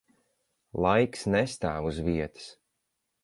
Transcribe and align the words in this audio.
Laiks 0.85 1.27
nestāv 1.35 1.91
uz 1.91 1.99
vietas. 2.09 2.47